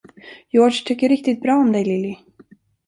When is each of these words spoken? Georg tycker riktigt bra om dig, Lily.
Georg 0.49 0.83
tycker 0.85 1.09
riktigt 1.09 1.41
bra 1.41 1.55
om 1.55 1.71
dig, 1.71 1.85
Lily. 1.85 2.17